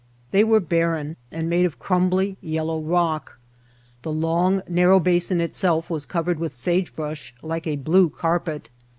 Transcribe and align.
They 0.31 0.43
were 0.43 0.59
barren 0.59 1.15
and 1.31 1.47
made 1.47 1.63
of 1.67 1.77
crumbly 1.77 2.35
yellow 2.41 2.79
rock. 2.81 3.37
The 4.01 4.11
long 4.11 4.63
narrow 4.67 4.99
basin 4.99 5.39
itself 5.39 5.91
was 5.91 6.07
covered 6.07 6.39
with 6.39 6.55
sagebrush 6.55 7.35
like 7.43 7.67
a 7.67 7.75
blue 7.75 8.09
carpet. 8.09 8.69